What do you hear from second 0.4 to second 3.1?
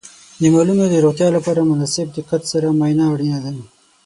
د مالونو د روغتیا لپاره د مناسب دقت سره معاینه